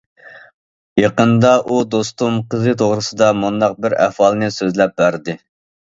[1.01, 5.37] يېقىندا ئۇ دوستۇم قىزى توغرىسىدا مۇنداق بىر ئەھۋالنى سۆزلەپ بەردى.